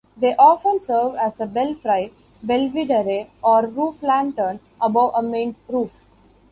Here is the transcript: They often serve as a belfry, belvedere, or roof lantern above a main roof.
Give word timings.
They 0.17 0.35
often 0.37 0.79
serve 0.81 1.13
as 1.13 1.39
a 1.39 1.45
belfry, 1.45 2.11
belvedere, 2.41 3.27
or 3.43 3.67
roof 3.67 4.01
lantern 4.01 4.59
above 4.81 5.11
a 5.13 5.21
main 5.21 5.55
roof. 5.67 5.91